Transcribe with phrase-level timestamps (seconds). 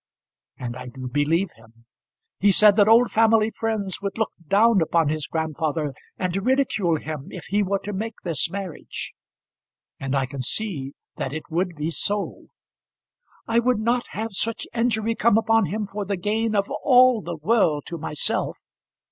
[0.57, 1.85] And I do believe him.
[2.39, 7.27] He said that old family friends would look down upon his grandfather and ridicule him
[7.29, 9.13] if he were to make this marriage.
[9.99, 12.47] And I can see that it would be so.
[13.45, 17.35] I would not have such injury come upon him for the gain of all the
[17.35, 18.57] world to myself.